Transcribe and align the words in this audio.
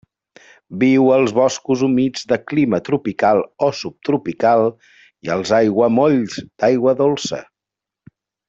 Viu 0.83 1.09
als 1.17 1.33
boscos 1.39 1.83
humits 1.87 2.25
de 2.31 2.39
clima 2.51 2.79
tropical 2.87 3.43
o 3.69 3.71
subtropical 3.81 4.65
i 5.29 5.33
als 5.37 5.55
aiguamolls 5.61 6.43
d'aigua 6.49 6.99
dolça. 7.07 7.45